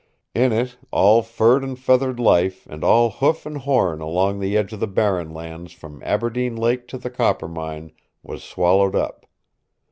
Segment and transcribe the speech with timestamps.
[0.33, 4.73] In it, all furred and feathered life and all hoof and horn along the edge
[4.73, 7.91] of the Barren Lands from Aberdeen Lake to the Coppermine
[8.23, 9.27] was swallowed up.